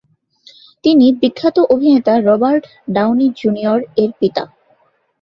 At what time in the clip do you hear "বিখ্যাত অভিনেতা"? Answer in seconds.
1.21-2.13